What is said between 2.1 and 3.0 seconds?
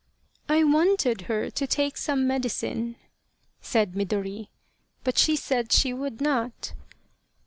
medicine,"